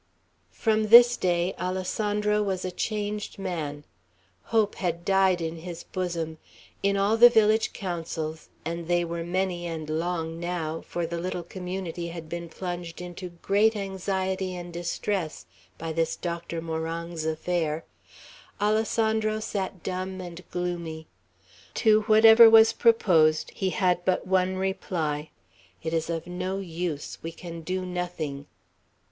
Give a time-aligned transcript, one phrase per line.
[0.49, 3.83] From this day Alessandro was a changed man.
[4.45, 6.39] Hope had died in his bosom.
[6.81, 11.43] In all the village councils, and they were many and long now, for the little
[11.43, 15.45] community had been plunged into great anxiety and distress
[15.77, 17.85] by this Doctor Morong's affair,
[18.59, 21.05] Alessandro sat dumb and gloomy.
[21.75, 25.29] To whatever was proposed, he had but one reply:
[25.83, 27.19] "It is of no use.
[27.21, 28.47] We can do nothing."